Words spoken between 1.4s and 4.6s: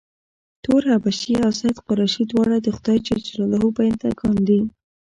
او سید قریشي دواړه د خدای ج بنده ګان